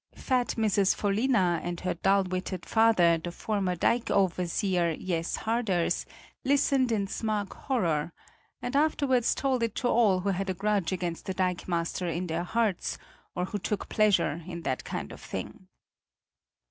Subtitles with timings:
[0.15, 0.95] Fat Mrs.
[0.95, 6.07] Vollina and her dull witted father, the former dike overseer, Jess Harders,
[6.43, 8.11] listened in smug horror
[8.63, 12.43] and afterwards told it to all who had a grudge against the dikemaster in their
[12.43, 12.97] hearts
[13.35, 15.67] or who took pleasure in that kind of thing.